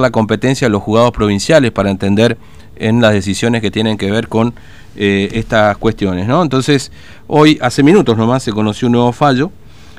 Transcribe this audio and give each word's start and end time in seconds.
la 0.00 0.10
competencia 0.10 0.66
de 0.66 0.70
los 0.70 0.82
juzgados 0.82 1.12
provinciales 1.12 1.72
para 1.72 1.90
entender 1.90 2.38
en 2.76 3.00
las 3.00 3.12
decisiones 3.12 3.62
que 3.62 3.70
tienen 3.70 3.96
que 3.96 4.10
ver 4.10 4.28
con 4.28 4.54
eh, 4.96 5.30
estas 5.32 5.76
cuestiones. 5.78 6.26
¿no? 6.26 6.42
Entonces, 6.42 6.92
hoy, 7.26 7.58
hace 7.62 7.82
minutos 7.82 8.16
nomás, 8.16 8.42
se 8.42 8.52
conoció 8.52 8.88
un 8.88 8.92
nuevo 8.92 9.12
fallo, 9.12 9.50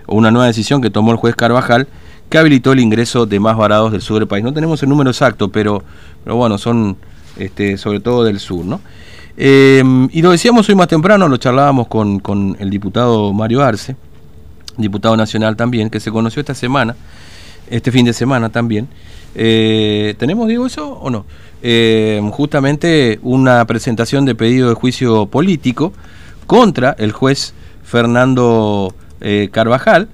o 0.05 0.15
una 0.15 0.31
nueva 0.31 0.47
decisión 0.47 0.81
que 0.81 0.89
tomó 0.89 1.11
el 1.11 1.17
juez 1.17 1.35
Carvajal, 1.35 1.87
que 2.29 2.37
habilitó 2.37 2.71
el 2.71 2.79
ingreso 2.79 3.25
de 3.25 3.39
más 3.39 3.55
varados 3.55 3.91
del 3.91 4.01
sur 4.01 4.19
del 4.19 4.27
país. 4.27 4.43
No 4.43 4.53
tenemos 4.53 4.81
el 4.83 4.89
número 4.89 5.09
exacto, 5.09 5.49
pero, 5.49 5.83
pero 6.23 6.35
bueno, 6.35 6.57
son 6.57 6.97
este, 7.37 7.77
sobre 7.77 7.99
todo 7.99 8.23
del 8.23 8.39
sur. 8.39 8.65
¿no? 8.65 8.81
Eh, 9.37 9.83
y 10.11 10.21
lo 10.21 10.31
decíamos 10.31 10.67
hoy 10.69 10.75
más 10.75 10.87
temprano, 10.87 11.27
lo 11.27 11.37
charlábamos 11.37 11.87
con, 11.87 12.19
con 12.19 12.55
el 12.59 12.69
diputado 12.69 13.33
Mario 13.33 13.63
Arce, 13.63 13.95
diputado 14.77 15.17
nacional 15.17 15.55
también, 15.55 15.89
que 15.89 15.99
se 15.99 16.11
conoció 16.11 16.39
esta 16.39 16.55
semana, 16.55 16.95
este 17.69 17.91
fin 17.91 18.05
de 18.05 18.13
semana 18.13 18.49
también. 18.49 18.87
Eh, 19.35 20.15
¿Tenemos, 20.17 20.47
digo, 20.47 20.65
eso 20.65 20.89
o 20.89 21.09
no? 21.09 21.25
Eh, 21.61 22.21
justamente 22.31 23.19
una 23.21 23.65
presentación 23.65 24.25
de 24.25 24.35
pedido 24.35 24.69
de 24.69 24.75
juicio 24.75 25.27
político 25.27 25.93
contra 26.45 26.95
el 26.99 27.11
juez 27.13 27.53
Fernando 27.83 28.93
eh, 29.21 29.49
Carvajal. 29.51 30.09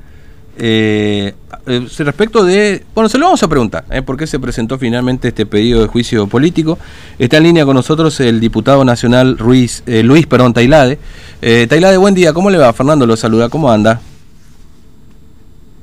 respecto 2.05 2.43
de. 2.43 2.83
Bueno, 2.93 3.09
se 3.09 3.17
lo 3.17 3.25
vamos 3.25 3.41
a 3.41 3.47
preguntar, 3.47 3.85
¿por 4.05 4.17
qué 4.17 4.27
se 4.27 4.39
presentó 4.39 4.77
finalmente 4.77 5.29
este 5.29 5.45
pedido 5.45 5.81
de 5.81 5.87
juicio 5.87 6.27
político? 6.27 6.77
Está 7.17 7.37
en 7.37 7.43
línea 7.43 7.65
con 7.65 7.75
nosotros 7.75 8.19
el 8.19 8.39
diputado 8.39 8.85
nacional 8.85 9.37
Ruiz, 9.37 9.83
Luis 9.85 10.27
perdón, 10.27 10.53
Tailade. 10.53 10.99
Tailade, 11.41 11.97
buen 11.97 12.13
día, 12.13 12.33
¿cómo 12.33 12.49
le 12.49 12.57
va? 12.57 12.71
Fernando 12.73 13.07
lo 13.07 13.15
saluda, 13.15 13.49
¿cómo 13.49 13.71
anda? 13.71 14.01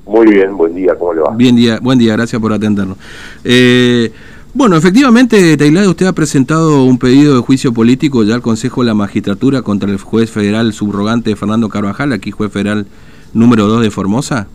Muy 0.07 0.27
bien, 0.29 0.57
buen 0.57 0.73
día, 0.73 0.95
¿cómo 0.97 1.15
le 1.15 1.21
va? 1.21 1.35
Bien 1.35 1.57
día, 1.57 1.81
buen 1.83 1.99
día, 1.99 2.13
gracias 2.13 2.41
por 2.41 2.53
atendernos. 2.53 2.97
Eh, 3.45 4.13
bueno, 4.55 4.77
efectivamente, 4.77 5.57
Tailade, 5.57 5.89
usted 5.89 6.07
ha 6.07 6.13
presentado 6.13 6.85
un 6.85 6.99
pedido 6.99 7.35
de 7.35 7.43
juicio 7.43 7.75
político 7.75 8.23
ya 8.23 8.37
al 8.37 8.41
Consejo 8.41 8.83
de 8.83 8.87
la 8.87 8.95
Magistratura 8.95 9.63
contra 9.63 9.91
el 9.91 9.99
juez 9.99 10.31
federal 10.31 10.73
subrogante 10.73 11.35
Fernando 11.35 11.69
Carvajal, 11.69 12.13
aquí 12.13 12.31
juez 12.31 12.53
federal 12.53 12.87
número 13.35 13.67
2 13.67 13.83
de 13.83 13.91
Formosa. 13.91 14.47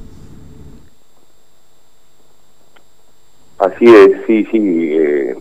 Así 3.59 3.85
es, 3.85 4.25
sí, 4.25 4.47
sí, 4.51 4.89
eh, 4.93 5.35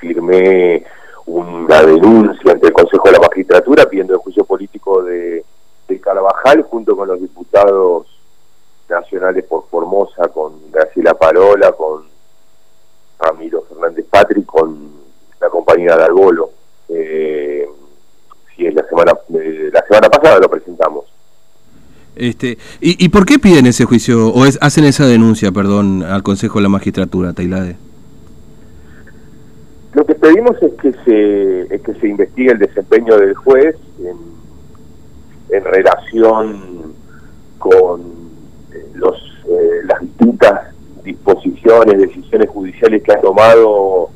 firmé 0.00 0.84
una 1.26 1.82
denuncia 1.82 2.52
ante 2.52 2.68
el 2.68 2.72
Consejo 2.72 3.02
de 3.06 3.12
la 3.12 3.20
Magistratura 3.20 3.86
pidiendo 3.90 4.14
el 4.14 4.20
juicio 4.20 4.44
político 4.44 5.02
de, 5.02 5.44
de 5.88 6.00
Carvajal 6.00 6.62
junto 6.62 6.96
con 6.96 7.08
los 7.08 7.20
diputados 7.20 8.06
nacionales 8.88 9.44
por 9.44 9.66
Formosa, 9.68 10.28
con 10.28 10.70
Graciela 10.70 11.13
Parola, 11.24 11.72
con 11.72 12.02
Ramiro 13.18 13.64
Fernández 13.66 14.04
Patri, 14.10 14.42
con 14.42 14.76
la 15.40 15.48
compañía 15.48 15.96
de 15.96 16.02
Argolo. 16.02 16.50
Eh, 16.90 17.66
sí, 18.54 18.70
la 18.70 18.86
semana, 18.86 19.12
eh, 19.34 19.70
la 19.72 19.82
semana 19.86 20.10
pasada 20.10 20.38
lo 20.40 20.50
presentamos. 20.50 21.06
Este, 22.14 22.58
¿y, 22.78 23.02
¿Y 23.02 23.08
por 23.08 23.24
qué 23.24 23.38
piden 23.38 23.64
ese 23.64 23.86
juicio 23.86 24.28
o 24.28 24.44
es, 24.44 24.58
hacen 24.60 24.84
esa 24.84 25.06
denuncia, 25.06 25.50
perdón, 25.50 26.02
al 26.02 26.22
Consejo 26.22 26.58
de 26.58 26.64
la 26.64 26.68
Magistratura, 26.68 27.32
Tailade? 27.32 27.76
Lo 29.94 30.04
que 30.04 30.14
pedimos 30.16 30.62
es 30.62 30.74
que 30.74 30.92
se, 31.06 31.74
es 31.74 31.80
que 31.80 31.94
se 31.94 32.06
investigue 32.06 32.52
el 32.52 32.58
desempeño 32.58 33.16
del 33.16 33.34
juez 33.34 33.76
en, 33.98 35.56
en 35.56 35.64
relación 35.64 36.94
con 37.58 38.02
los, 38.94 39.16
eh, 39.48 39.80
las 39.84 39.93
distintas 39.93 39.93
disposiciones, 41.80 42.14
decisiones 42.14 42.50
judiciales 42.50 43.02
que 43.02 43.12
ha 43.12 43.20
tomado 43.20 44.10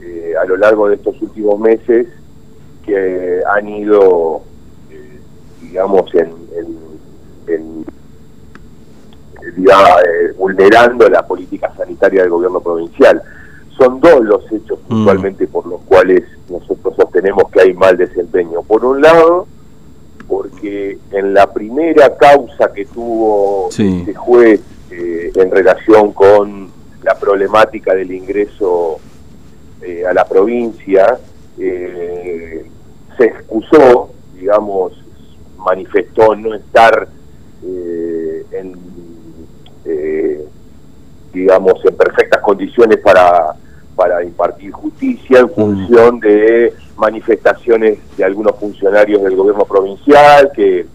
eh, 0.00 0.34
a 0.40 0.44
lo 0.44 0.56
largo 0.56 0.88
de 0.88 0.96
estos 0.96 1.20
últimos 1.22 1.58
meses 1.58 2.06
que 2.84 3.42
han 3.46 3.68
ido, 3.68 4.42
eh, 4.90 5.20
digamos, 5.62 6.14
en, 6.14 6.46
vulnerando 10.38 11.08
la 11.08 11.26
política 11.26 11.72
sanitaria 11.76 12.22
del 12.22 12.30
gobierno 12.30 12.60
provincial. 12.60 13.20
Son 13.76 14.00
dos 14.00 14.24
los 14.24 14.52
hechos 14.52 14.78
mm. 14.84 14.88
puntualmente 14.88 15.46
por 15.46 15.66
los 15.66 15.80
cuales 15.82 16.22
nosotros 16.48 16.94
sostenemos 16.96 17.50
que 17.50 17.62
hay 17.62 17.74
mal 17.74 17.96
desempeño. 17.96 18.62
Por 18.62 18.84
un 18.84 19.00
lado, 19.00 19.46
porque 20.28 20.98
en 21.10 21.34
la 21.34 21.52
primera 21.52 22.16
causa 22.16 22.72
que 22.72 22.84
tuvo 22.86 23.68
este 23.70 24.14
juez 24.14 24.60
eh, 24.90 25.32
en 25.34 25.50
relación 25.50 26.12
con 26.12 26.65
la 27.06 27.18
problemática 27.18 27.94
del 27.94 28.12
ingreso 28.12 28.98
eh, 29.80 30.04
a 30.04 30.12
la 30.12 30.26
provincia, 30.26 31.18
eh, 31.58 32.66
se 33.16 33.24
excusó, 33.24 34.10
digamos, 34.34 34.92
manifestó 35.56 36.36
no 36.36 36.54
estar 36.54 37.08
en, 38.52 38.76
digamos, 41.32 41.84
en 41.84 41.96
perfectas 41.96 42.40
condiciones 42.42 42.98
para, 42.98 43.56
para 43.96 44.22
impartir 44.22 44.70
justicia 44.70 45.40
en 45.40 45.46
mm. 45.46 45.50
función 45.50 46.20
de 46.20 46.74
manifestaciones 46.96 47.98
de 48.16 48.24
algunos 48.24 48.56
funcionarios 48.56 49.22
del 49.22 49.34
gobierno 49.34 49.64
provincial 49.64 50.50
que 50.54 50.86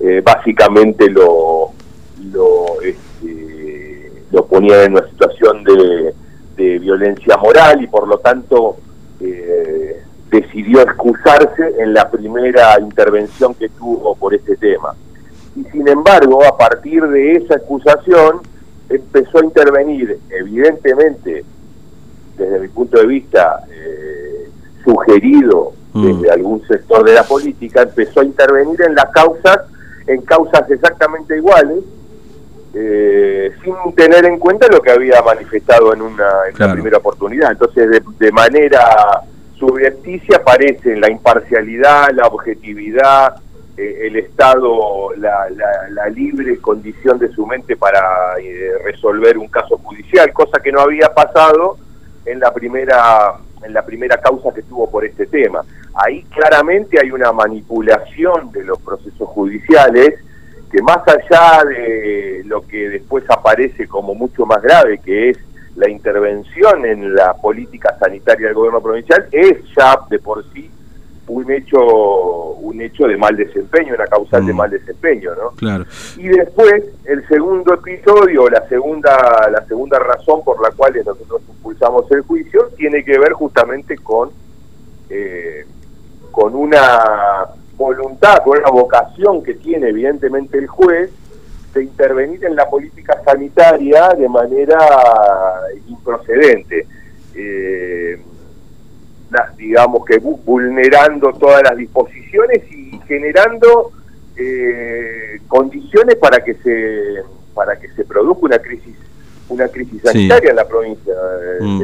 eh, 0.00 0.22
básicamente 0.24 1.08
lo 1.10 1.70
lo, 2.32 2.66
lo 4.34 4.44
ponían 4.46 4.80
en 4.80 4.92
una 4.92 5.08
situación 5.08 5.64
de, 5.64 6.14
violencia 6.56 7.36
moral 7.36 7.82
y 7.82 7.86
por 7.88 8.06
lo 8.06 8.18
tanto 8.18 8.76
eh, 9.20 10.02
decidió 10.30 10.82
excusarse 10.82 11.74
en 11.78 11.92
la 11.92 12.08
primera 12.08 12.78
intervención 12.80 13.54
que 13.54 13.68
tuvo 13.70 14.14
por 14.14 14.34
este 14.34 14.56
tema. 14.56 14.94
Y 15.56 15.64
sin 15.64 15.88
embargo, 15.88 16.44
a 16.44 16.56
partir 16.56 17.02
de 17.02 17.32
esa 17.32 17.54
excusación, 17.54 18.40
empezó 18.88 19.38
a 19.38 19.44
intervenir, 19.44 20.18
evidentemente, 20.30 21.44
desde 22.36 22.60
mi 22.60 22.68
punto 22.68 22.98
de 22.98 23.06
vista, 23.06 23.64
eh, 23.70 24.48
sugerido 24.84 25.72
mm. 25.92 26.06
desde 26.06 26.30
algún 26.30 26.64
sector 26.66 27.04
de 27.04 27.14
la 27.14 27.24
política, 27.24 27.82
empezó 27.82 28.20
a 28.20 28.24
intervenir 28.24 28.80
en 28.82 28.94
las 28.94 29.10
causas, 29.10 29.60
en 30.06 30.20
causas 30.22 30.70
exactamente 30.70 31.36
iguales, 31.36 31.84
eh, 32.76 33.52
sin 33.62 33.94
tener 33.94 34.24
en 34.24 34.38
cuenta 34.38 34.66
lo 34.66 34.82
que 34.82 34.90
había 34.90 35.22
manifestado 35.22 35.94
en 35.94 36.02
una 36.02 36.28
en 36.48 36.72
primera 36.72 36.98
oportunidad. 36.98 37.52
Entonces, 37.52 38.02
de, 38.18 38.32
manera 38.32 39.20
subrepticia 39.56 40.38
aparece 40.38 40.96
la 40.96 41.08
imparcialidad, 41.08 42.10
la 42.12 42.26
objetividad, 42.26 43.36
eh, 43.76 44.08
el 44.08 44.16
Estado, 44.16 45.14
la, 45.16 45.48
la, 45.90 46.08
libre 46.08 46.58
condición 46.58 47.18
de 47.20 47.28
su 47.28 47.46
mente 47.46 47.76
para 47.76 48.00
eh, 48.40 48.72
resolver 48.84 49.38
un 49.38 49.48
caso 49.48 49.78
judicial, 49.78 50.32
cosa 50.32 50.60
que 50.60 50.72
no 50.72 50.80
había 50.80 51.14
pasado 51.14 51.76
en 52.26 52.40
la 52.40 52.52
primera 52.52 53.34
en 53.62 53.72
la 53.72 53.82
primera 53.82 54.18
causa 54.18 54.52
que 54.52 54.62
tuvo 54.62 54.90
por 54.90 55.04
este 55.04 55.26
tema. 55.26 55.64
Ahí 55.94 56.22
claramente 56.24 56.98
hay 57.00 57.10
una 57.10 57.32
manipulación 57.32 58.52
de 58.52 58.64
los 58.64 58.78
procesos 58.80 59.28
judiciales 59.28 60.23
que 60.74 60.82
más 60.82 61.06
allá 61.06 61.62
de 61.68 62.42
lo 62.46 62.66
que 62.66 62.88
después 62.88 63.22
aparece 63.28 63.86
como 63.86 64.12
mucho 64.12 64.44
más 64.44 64.60
grave, 64.60 64.98
que 64.98 65.30
es 65.30 65.38
la 65.76 65.88
intervención 65.88 66.84
en 66.84 67.14
la 67.14 67.32
política 67.34 67.96
sanitaria 67.96 68.48
del 68.48 68.56
gobierno 68.56 68.80
provincial, 68.80 69.28
es 69.30 69.58
ya 69.76 69.96
de 70.10 70.18
por 70.18 70.44
sí 70.52 70.68
un 71.28 71.50
hecho 71.52 71.78
un 71.78 72.80
hecho 72.80 73.06
de 73.06 73.16
mal 73.16 73.36
desempeño, 73.36 73.94
una 73.94 74.06
causal 74.06 74.44
de 74.44 74.52
mm. 74.52 74.56
mal 74.56 74.70
desempeño, 74.70 75.30
¿no? 75.36 75.50
Claro. 75.52 75.84
Y 76.16 76.26
después 76.26 76.82
el 77.04 77.24
segundo 77.28 77.74
episodio, 77.74 78.50
la 78.50 78.66
segunda 78.68 79.48
la 79.52 79.64
segunda 79.66 80.00
razón 80.00 80.42
por 80.42 80.60
la 80.60 80.72
cual 80.72 80.92
nosotros 81.06 81.40
impulsamos 81.50 82.10
el 82.10 82.22
juicio 82.22 82.68
tiene 82.76 83.04
que 83.04 83.16
ver 83.16 83.32
justamente 83.32 83.96
con 83.98 84.30
eh, 85.08 85.64
con 86.32 86.56
una 86.56 87.46
voluntad, 87.76 88.42
con 88.44 88.58
una 88.58 88.70
vocación 88.70 89.42
que 89.42 89.54
tiene 89.54 89.88
evidentemente 89.88 90.58
el 90.58 90.66
juez 90.66 91.10
de 91.74 91.82
intervenir 91.82 92.44
en 92.44 92.54
la 92.54 92.68
política 92.68 93.20
sanitaria 93.24 94.10
de 94.10 94.28
manera 94.28 94.78
improcedente. 95.88 96.86
Eh, 97.34 98.20
digamos 99.56 100.04
que 100.04 100.18
vulnerando 100.18 101.32
todas 101.32 101.62
las 101.64 101.76
disposiciones 101.76 102.62
y 102.70 103.00
generando 103.08 103.90
eh, 104.36 105.40
condiciones 105.48 106.16
para 106.16 106.42
que 106.44 106.54
se 106.54 107.22
para 107.54 107.76
que 107.76 107.88
se 107.90 108.04
produzca 108.04 108.46
una 108.46 108.58
crisis 108.58 108.96
una 109.48 109.68
crisis 109.68 110.02
sanitaria 110.02 110.50
en 110.50 110.56
la 110.56 110.66
provincia 110.66 111.14
mm. 111.60 111.82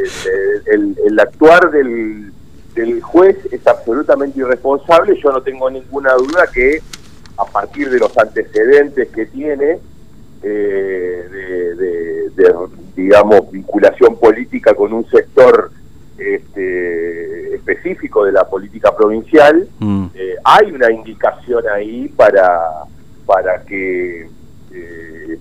el, 0.66 1.20
actuar 1.20 1.70
del, 1.70 2.32
del 2.74 3.00
juez 3.02 3.36
es 3.50 3.66
absolutamente 3.66 4.38
irresponsable 4.38 5.18
yo 5.20 5.32
no 5.32 5.42
tengo 5.42 5.70
ninguna 5.70 6.14
duda 6.14 6.46
que 6.52 6.80
a 7.36 7.44
partir 7.44 7.90
de 7.90 7.98
los 7.98 8.16
antecedentes 8.16 9.08
que 9.08 9.26
tiene 9.26 9.78
de, 10.42 12.30
digamos, 12.96 13.50
vinculación 13.50 14.16
política 14.18 14.74
con 14.74 14.92
un 14.92 15.06
sector 15.08 15.70
este, 16.18 17.54
específico 17.54 18.24
de 18.24 18.32
la 18.32 18.44
política 18.48 18.94
provincial, 18.94 19.68
mm. 19.78 20.06
hay 20.44 20.72
una 20.72 20.90
indicación 20.90 21.64
ahí 21.68 22.08
para, 22.08 22.84
para 23.26 23.62
que 23.64 24.28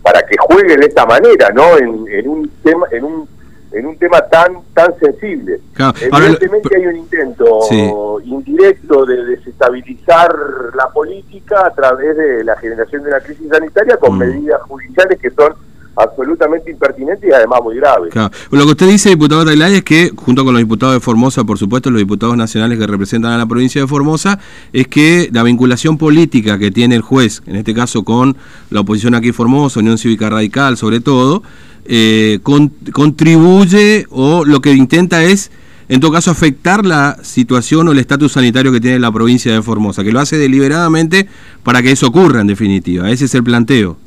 para 0.02 0.22
que 0.26 0.36
juegue 0.40 0.76
de 0.78 0.86
esta 0.88 1.06
manera, 1.06 1.52
¿no? 1.52 1.78
En, 1.78 2.08
en 2.08 2.28
un 2.28 2.50
tema, 2.64 2.88
en 2.92 3.04
un 3.04 3.28
en 3.72 3.86
un 3.86 3.98
tema 3.98 4.20
tan 4.22 4.58
tan 4.74 4.98
sensible. 5.00 5.60
Evidentemente 6.02 6.76
hay 6.76 6.88
un 6.88 6.98
intento 6.98 8.20
indirecto 8.24 9.06
de 9.06 9.26
desestabilizar 9.26 10.34
la 10.76 10.90
política 10.90 11.68
a 11.68 11.74
través 11.74 12.18
de 12.18 12.44
la 12.44 12.56
generación 12.58 13.04
de 13.04 13.10
una 13.10 13.20
crisis 13.20 13.48
sanitaria 13.50 13.98
con 13.98 14.16
mm. 14.16 14.20
medidas 14.20 14.62
judiciales 14.64 15.20
que 15.20 15.30
son 15.32 15.54
absolutamente 16.00 16.72
impertinentes 16.72 17.30
y 17.30 17.34
además 17.34 17.60
muy 17.62 17.76
graves. 17.76 18.14
Lo 18.16 18.66
que 18.66 18.72
usted 18.72 18.88
dice, 18.88 19.10
diputado 19.10 19.46
Tailay, 19.46 19.76
es 19.76 19.84
que 19.84 20.12
junto 20.16 20.46
con 20.46 20.54
los 20.54 20.62
diputados 20.62 20.96
de 20.96 21.00
Formosa, 21.00 21.44
por 21.44 21.58
supuesto, 21.58 21.92
los 21.92 22.00
diputados 22.00 22.38
nacionales 22.38 22.80
que 22.80 22.88
representan 22.88 23.34
a 23.34 23.38
la 23.38 23.46
provincia 23.46 23.82
de 23.82 23.88
Formosa, 23.88 24.40
es 24.72 24.88
que 24.88 25.30
la 25.32 25.44
vinculación 25.44 25.98
política 25.98 26.58
que 26.58 26.72
tiene 26.72 26.96
el 26.96 27.02
juez, 27.02 27.42
en 27.46 27.58
este 27.58 27.74
caso 27.74 28.04
con 28.04 28.38
la 28.70 28.82
oposición 28.82 29.14
aquí 29.16 29.30
en 29.30 29.34
Formosa, 29.34 29.80
Unión 29.80 29.98
Cívica 29.98 30.30
Radical 30.30 30.78
sobre 30.78 31.02
todo, 31.02 31.44
eh, 31.86 32.40
contribuye 32.44 34.06
o 34.10 34.46
lo 34.46 34.62
que 34.62 34.72
intenta 34.74 35.24
es, 35.24 35.52
en 35.88 36.00
todo 36.00 36.12
caso, 36.12 36.32
afectar 36.32 36.86
la 36.86 37.18
situación 37.24 37.88
o 37.88 37.92
el 37.92 38.00
estatus 38.00 38.34
sanitario 38.34 38.72
que 38.72 38.80
tiene 38.80 39.00
la 39.00 39.12
provincia 39.12 39.54
de 39.54 39.62
Formosa, 39.62 40.04
que 40.04 40.12
lo 40.12 40.20
hace 40.20 40.38
deliberadamente 40.38 41.28
para 41.64 41.82
que 41.82 41.92
eso 41.92 42.08
ocurra 42.08 42.42
en 42.42 42.48
definitiva. 42.48 43.10
Ese 43.10 43.26
es 43.26 43.36
el 43.36 43.44
planteo. 43.44 43.98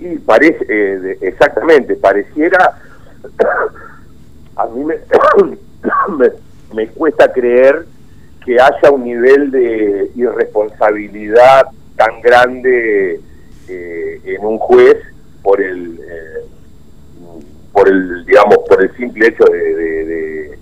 Y 0.00 0.16
parece, 0.18 0.64
eh, 0.68 1.18
exactamente, 1.22 1.96
pareciera, 1.96 2.78
a 4.56 4.66
mí 4.66 4.84
me, 6.18 6.28
me, 6.74 6.86
cuesta 6.88 7.32
creer 7.32 7.86
que 8.44 8.60
haya 8.60 8.90
un 8.92 9.04
nivel 9.04 9.50
de 9.50 10.10
irresponsabilidad 10.14 11.66
tan 11.96 12.20
grande 12.22 13.20
eh, 13.68 14.20
en 14.24 14.44
un 14.44 14.58
juez 14.58 14.96
por 15.42 15.60
el 15.60 15.98
eh, 15.98 16.46
por 17.72 17.88
el 17.88 18.24
digamos 18.24 18.58
por 18.68 18.82
el 18.82 18.94
simple 18.96 19.28
hecho 19.28 19.44
de, 19.44 20.58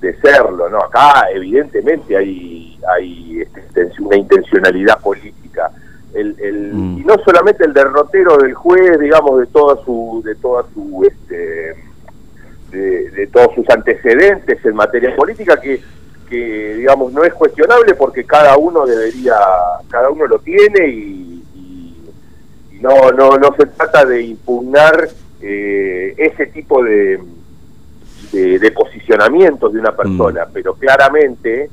de, 0.00 0.14
serlo 0.20 0.68
no 0.68 0.78
acá 0.78 1.26
evidentemente 1.32 2.16
hay 2.16 2.78
hay 2.94 3.40
este, 3.40 3.90
una 4.00 4.16
intencionalidad 4.16 5.00
política 5.00 5.70
el, 6.14 6.72
mm. 6.72 6.98
y 6.98 7.04
no 7.04 7.16
solamente 7.24 7.64
el 7.64 7.72
derrotero 7.72 8.36
del 8.36 8.54
juez, 8.54 8.98
digamos, 8.98 9.40
de 9.40 9.46
toda 9.46 9.82
su, 9.84 10.22
de 10.24 10.34
toda 10.36 10.64
su, 10.74 11.06
este, 11.06 11.74
de, 12.70 13.26
todos 13.32 13.54
sus 13.54 13.68
antecedentes 13.70 14.64
en 14.64 14.74
materia 14.74 15.14
política 15.16 15.60
que, 15.60 15.80
que, 16.28 16.74
digamos, 16.76 17.12
no 17.12 17.24
es 17.24 17.32
cuestionable 17.34 17.94
porque 17.94 18.24
cada 18.24 18.56
uno 18.56 18.86
debería, 18.86 19.36
cada 19.88 20.10
uno 20.10 20.26
lo 20.26 20.38
tiene 20.38 20.88
y, 20.88 21.28
no, 22.80 23.12
no, 23.12 23.36
no 23.38 23.54
se 23.56 23.66
trata 23.66 24.04
de 24.04 24.22
impugnar 24.22 25.08
eh, 25.42 26.14
ese 26.16 26.46
tipo 26.46 26.82
de, 26.84 27.20
de, 28.32 28.70
posicionamientos 28.70 29.72
de 29.72 29.80
una 29.80 29.94
persona, 29.94 30.46
mm. 30.46 30.52
pero 30.52 30.74
claramente 30.74 31.68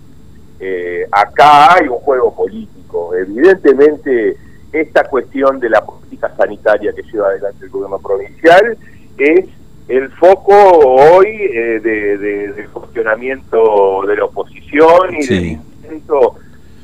eh, 0.59 1.05
acá 1.11 1.75
hay 1.75 1.87
un 1.87 1.99
juego 1.99 2.35
político. 2.35 3.15
Evidentemente, 3.15 4.37
esta 4.73 5.03
cuestión 5.05 5.59
de 5.59 5.69
la 5.69 5.85
política 5.85 6.33
sanitaria 6.35 6.93
que 6.93 7.03
lleva 7.03 7.27
adelante 7.27 7.65
el 7.65 7.71
gobierno 7.71 7.99
provincial 7.99 8.77
es 9.17 9.45
el 9.87 10.09
foco 10.11 10.53
hoy 10.53 11.27
eh, 11.27 11.79
de, 11.79 12.17
del 12.17 12.69
cuestionamiento 12.69 14.03
de 14.07 14.15
la 14.15 14.25
oposición 14.25 15.15
y 15.15 15.25
del 15.25 15.45
intento. 15.45 16.35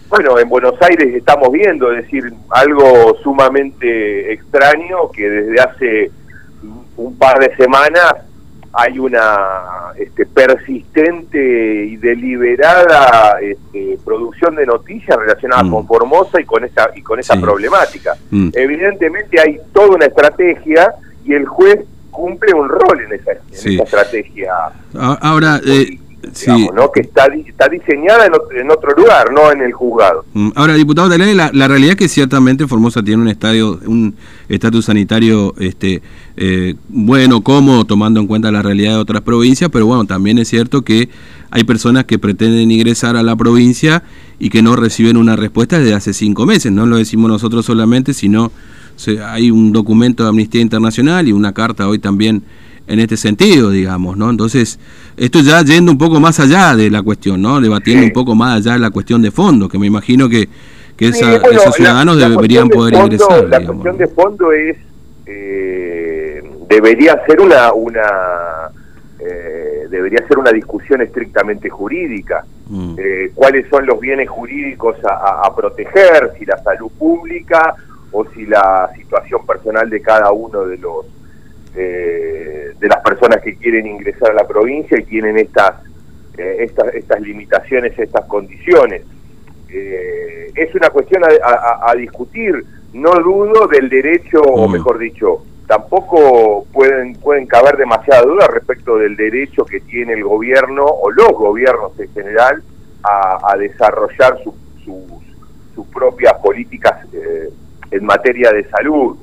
Bueno, 0.10 0.40
en 0.40 0.50
Buenos 0.50 0.76
Aires 0.82 1.14
estamos 1.16 1.52
viendo, 1.52 1.92
es 1.92 2.04
decir, 2.04 2.32
algo 2.50 3.16
sumamente 3.24 4.34
extraño 4.34 5.10
que 5.12 5.30
desde 5.30 5.62
hace 5.62 6.12
un 6.98 7.18
par 7.18 7.40
de 7.40 7.56
semanas 7.56 8.16
hay 8.78 9.00
una 9.00 9.94
este, 9.98 10.26
persistente 10.26 11.86
y 11.86 11.96
deliberada 11.96 13.40
este, 13.40 13.98
producción 14.04 14.56
de 14.56 14.66
noticias 14.66 15.18
relacionadas 15.18 15.66
mm. 15.66 15.72
con 15.72 15.88
Formosa 15.88 16.42
y 16.42 16.46
con 16.46 16.66
esa 16.66 16.90
y 16.94 17.02
con 17.02 17.20
esa 17.20 17.40
problemática. 17.40 18.16
Mm. 18.32 18.50
Evidentemente 18.54 19.40
hay 19.40 19.60
toda 19.72 19.96
una 19.96 20.06
estrategia 20.08 20.94
y 21.24 21.34
el 21.34 21.46
juez 21.46 21.86
cumple 22.12 22.54
un 22.54 22.68
rol 22.68 23.02
en 23.02 23.14
esa, 23.14 23.32
estrategia. 23.84 24.52
Ahora, 24.94 25.62
eh, 25.66 25.98
¿no? 26.74 26.92
que 26.92 27.02
está, 27.02 27.28
está 27.28 27.70
diseñada 27.70 28.26
en 28.26 28.72
otro, 28.72 28.92
lugar, 28.96 29.32
no 29.32 29.52
en 29.52 29.62
el 29.62 29.72
juzgado. 29.72 30.26
Mm, 30.34 30.50
ahora, 30.56 30.74
diputado 30.74 31.08
de 31.10 31.18
la, 31.18 31.50
la 31.54 31.68
realidad 31.68 31.92
es 31.92 31.98
que 31.98 32.08
ciertamente 32.10 32.68
Formosa 32.68 33.02
tiene 33.04 33.22
un 33.22 33.28
estadio, 33.30 33.80
un 33.86 34.16
estatus 34.50 34.86
sanitario 34.86 35.54
este, 35.58 36.02
eh, 36.38 36.76
bueno, 36.90 37.42
cómodo, 37.42 37.86
tomando 37.86 38.20
en 38.20 38.28
cuenta 38.28 38.52
la 38.52 38.62
realidad 38.62 38.92
de 38.92 38.98
otras 38.98 39.22
provincias, 39.22 39.70
pero 39.72 39.86
bueno, 39.86 40.06
también 40.06 40.38
es 40.38 40.50
cierto 40.50 40.84
que 40.84 41.10
hay 41.52 41.64
personas 41.64 42.06
que 42.06 42.20
pretenden 42.20 42.72
ingresar 42.72 43.16
a 43.16 43.24
la 43.24 43.36
provincia 43.36 44.04
y 44.40 44.50
que 44.50 44.62
no 44.62 44.76
reciben 44.76 45.18
una 45.18 45.36
respuesta 45.36 45.80
desde 45.80 45.94
hace 45.94 46.14
cinco 46.14 46.46
meses, 46.46 46.72
no 46.72 46.86
lo 46.86 46.98
decimos 46.98 47.30
nosotros 47.30 47.66
solamente, 47.66 48.14
sino 48.14 48.52
hay 49.26 49.52
un 49.52 49.72
documento 49.72 50.24
de 50.24 50.30
Amnistía 50.30 50.62
Internacional 50.62 51.28
y 51.28 51.32
una 51.32 51.54
carta 51.54 51.88
hoy 51.88 52.00
también 52.00 52.44
en 52.88 53.00
este 53.00 53.18
sentido, 53.18 53.72
digamos, 53.72 54.16
¿no? 54.18 54.30
Entonces, 54.30 54.80
esto 55.18 55.40
ya 55.42 55.64
yendo 55.64 55.92
un 55.92 55.98
poco 55.98 56.20
más 56.20 56.40
allá 56.40 56.76
de 56.76 56.90
la 56.92 57.02
cuestión, 57.02 57.42
¿no? 57.42 57.60
Debatiendo 57.60 58.06
un 58.06 58.14
poco 58.14 58.36
más 58.36 58.58
allá 58.58 58.74
de 58.74 58.80
la 58.80 58.92
cuestión 58.92 59.22
de 59.22 59.32
fondo, 59.32 59.68
que 59.68 59.80
me 59.80 59.88
imagino 59.88 60.30
que, 60.30 60.50
que 60.98 61.08
esos 61.08 61.76
ciudadanos 61.76 62.18
deberían 62.18 62.70
poder 62.70 62.94
ingresar. 62.96 63.46
La 63.50 63.66
cuestión 63.66 63.98
de 63.98 64.08
fondo 64.08 64.52
es, 64.52 64.78
eh, 65.26 66.44
debería 66.68 67.22
ser 67.26 67.42
una, 67.42 67.74
una 67.74 68.70
eh, 69.20 69.88
debería 69.90 70.26
ser 70.28 70.38
una 70.38 70.52
discusión 70.52 71.02
estrictamente 71.02 71.70
jurídica. 71.70 72.46
Mm. 72.68 72.96
Eh, 72.98 73.32
¿Cuáles 73.34 73.68
son 73.70 73.86
los 73.86 74.00
bienes 74.00 74.30
jurídicos 74.30 74.98
a, 75.04 75.42
a 75.46 75.56
proteger? 75.56 76.32
Si 76.38 76.46
la 76.46 76.58
salud 76.58 76.92
pública 76.98 77.76
o 78.12 78.26
si 78.32 78.46
la 78.46 78.90
situación 78.96 79.46
personal 79.46 79.90
de 79.90 80.02
cada 80.02 80.32
uno 80.32 80.66
de 80.66 80.78
los 80.78 81.06
eh, 81.76 82.74
de 82.80 82.88
las 82.88 83.02
personas 83.02 83.42
que 83.42 83.56
quieren 83.56 83.86
ingresar 83.86 84.32
a 84.32 84.34
la 84.34 84.48
provincia 84.48 84.98
y 84.98 85.04
tienen 85.04 85.38
estas, 85.38 85.76
eh, 86.38 86.58
estas, 86.60 86.94
estas 86.94 87.20
limitaciones, 87.20 87.98
estas 88.00 88.26
condiciones. 88.26 89.02
Eh, 89.78 90.52
es 90.56 90.74
una 90.74 90.90
cuestión 90.90 91.24
a, 91.24 91.94
discutir, 91.96 92.64
no 92.94 93.12
dudo 93.16 93.68
del 93.68 93.90
derecho, 93.90 94.42
o 94.42 94.70
mm. 94.70 94.72
mejor 94.72 94.98
dicho, 94.98 95.44
tampoco 95.68 96.66
pueden, 96.72 97.16
pueden 97.16 97.46
caber 97.46 97.76
demasiada 97.76 98.22
duda 98.22 98.48
respecto 98.48 98.98
del 98.98 99.18
derecho 99.18 99.66
que 99.66 99.82
tiene 99.82 100.14
el 100.14 100.24
gobierno 100.24 100.86
o 100.86 101.12
los 101.12 101.32
gobiernos 101.34 102.00
en 102.00 102.10
general 102.14 102.64
a, 103.04 103.56
desarrollar 103.58 104.42
sus, 104.44 104.54
sus, 104.86 105.86
propias 105.94 106.34
políticas 106.36 107.06
en 107.92 108.06
materia 108.06 108.52
de 108.52 108.68
salud. 108.70 109.18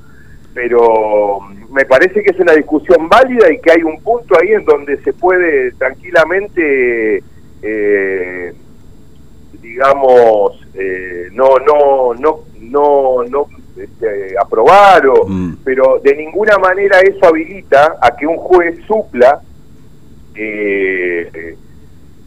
Pero 0.54 1.40
me 1.71 1.87
parece 1.87 2.23
que 2.23 2.30
es 2.30 2.38
una 2.38 2.52
discusión 2.52 3.09
válida 3.09 3.50
y 3.50 3.59
que 3.61 3.73
hay 3.73 3.82
un 3.82 4.00
punto 4.02 4.37
ahí 4.38 4.52
en 4.52 4.64
donde 4.64 4.99
se 5.02 5.12
puede 5.14 5.73
tranquilamente, 5.73 7.23
eh, 7.62 8.54
digamos, 9.61 10.61
eh, 10.75 11.28
no, 11.32 11.56
no, 11.59 12.14
no, 12.14 12.40
no, 12.61 13.25
no 13.25 13.47
este, 13.76 14.35
aprobar, 14.38 15.06
o, 15.06 15.26
mm. 15.26 15.59
pero 15.64 16.00
de 16.02 16.16
ninguna 16.16 16.59
manera 16.59 17.00
eso 17.00 17.26
habilita 17.26 17.97
a 18.00 18.16
que 18.16 18.26
un 18.26 18.37
juez 18.37 18.78
supla 18.87 19.40
eh, 20.35 21.56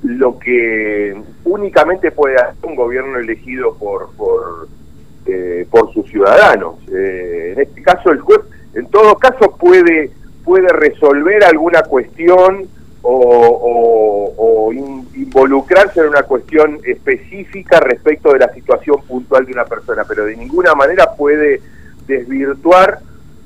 lo 0.03 0.37
que 0.37 1.15
únicamente 1.45 2.11
puede 2.11 2.35
hacer 2.35 2.63
un 2.63 2.75
gobierno 2.75 3.17
elegido 3.17 3.75
por 3.75 4.11
por, 4.15 4.67
por 5.71 5.93
sus 5.93 6.07
ciudadanos. 6.09 6.75
en 6.87 7.59
este 7.59 7.81
caso 7.81 8.11
el 8.11 8.19
juez 8.19 8.41
en 8.75 8.87
todo 8.87 9.15
caso 9.15 9.55
puede, 9.57 10.11
puede 10.43 10.67
resolver 10.67 11.43
alguna 11.45 11.81
cuestión 11.83 12.67
o, 13.07 14.71
involucrarse 15.15 16.01
en 16.01 16.07
una 16.07 16.23
cuestión 16.23 16.79
específica 16.83 17.79
respecto 17.79 18.31
de 18.33 18.39
la 18.39 18.53
situación 18.53 19.01
puntual 19.07 19.45
de 19.45 19.53
una 19.53 19.65
persona, 19.65 20.03
pero 20.07 20.25
de 20.25 20.35
ninguna 20.35 20.73
manera 20.75 21.13
puede 21.15 21.61
desvirtuar 22.07 22.99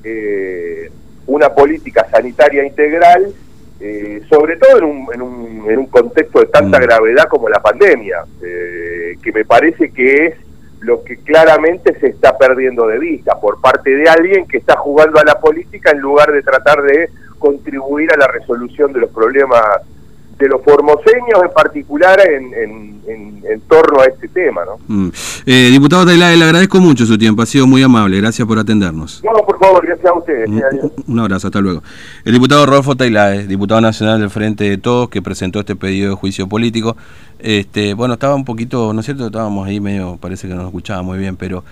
eh, 0.03 0.91
una 1.27 1.49
política 1.49 2.07
sanitaria 2.09 2.65
integral, 2.65 3.33
eh, 3.79 4.21
sobre 4.29 4.57
todo 4.57 4.77
en 4.77 4.83
un, 4.83 5.07
en, 5.13 5.21
un, 5.21 5.65
en 5.69 5.79
un, 5.79 5.87
contexto 5.87 6.39
de 6.39 6.47
tanta 6.47 6.79
mm. 6.79 6.81
gravedad 6.81 7.27
como 7.27 7.49
la 7.49 7.61
pandemia, 7.61 8.23
eh, 8.43 9.17
que 9.21 9.31
me 9.31 9.45
parece 9.45 9.91
que 9.91 10.27
es 10.27 10.35
lo 10.81 11.03
que 11.03 11.17
claramente 11.17 11.97
se 11.99 12.07
está 12.07 12.37
perdiendo 12.37 12.87
de 12.87 12.99
vista 12.99 13.39
por 13.39 13.59
parte 13.61 13.95
de 13.95 14.09
alguien 14.09 14.47
que 14.47 14.57
está 14.57 14.77
jugando 14.77 15.19
a 15.19 15.25
la 15.25 15.39
política 15.39 15.91
en 15.91 15.99
lugar 15.99 16.31
de 16.31 16.41
tratar 16.41 16.81
de 16.81 17.09
contribuir 17.39 18.11
a 18.13 18.17
la 18.17 18.27
resolución 18.27 18.93
de 18.93 18.99
los 18.99 19.09
problemas 19.09 19.61
de 20.39 20.47
los 20.47 20.63
formoseños 20.63 21.43
en 21.43 21.51
particular 21.53 22.17
en, 22.21 22.53
en, 22.53 22.99
torno 23.67 23.99
a 23.99 24.05
este 24.05 24.27
tema. 24.29 24.61
¿no? 24.65 24.77
Mm. 24.87 25.11
Eh, 25.45 25.69
diputado 25.71 26.05
Tailade, 26.05 26.37
le 26.37 26.45
agradezco 26.45 26.79
mucho 26.79 27.05
su 27.05 27.17
tiempo, 27.17 27.41
ha 27.41 27.45
sido 27.45 27.67
muy 27.67 27.83
amable, 27.83 28.17
gracias 28.17 28.47
por 28.47 28.57
atendernos. 28.57 29.21
No, 29.23 29.33
por 29.45 29.59
favor, 29.59 29.85
gracias 29.85 30.07
a 30.07 30.13
ustedes. 30.13 30.49
Un, 31.07 31.19
abrazo, 31.19 31.47
hasta 31.47 31.59
luego. 31.59 31.83
El 32.23 32.33
diputado 32.33 32.65
Rodolfo 32.65 32.95
Tailade, 32.95 33.47
diputado 33.47 33.81
nacional 33.81 34.19
del 34.19 34.29
Frente 34.29 34.63
de 34.63 34.77
Todos, 34.77 35.09
que 35.09 35.21
presentó 35.21 35.59
este 35.59 35.75
pedido 35.75 36.11
de 36.11 36.15
juicio 36.15 36.47
político. 36.47 36.95
Este, 37.39 37.93
bueno, 37.93 38.15
estaba 38.15 38.35
un 38.35 38.45
poquito, 38.45 38.93
¿no 38.93 39.01
es 39.01 39.05
cierto? 39.05 39.27
Estábamos 39.27 39.67
ahí 39.67 39.79
medio, 39.79 40.17
parece 40.21 40.47
que 40.47 40.53
no 40.53 40.61
nos 40.61 40.69
escuchaba 40.69 41.01
muy 41.01 41.17
bien, 41.17 41.35
pero... 41.35 41.63